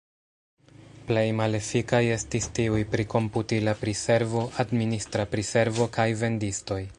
Plej 1.09 1.25
malefikaj 1.39 1.99
estis 2.15 2.49
tiuj 2.59 2.79
pri 2.95 3.05
komputila 3.15 3.77
priservo, 3.83 4.47
administra 4.65 5.27
priservo 5.35 5.89
kaj 6.01 6.09
vendistoj. 6.25 6.81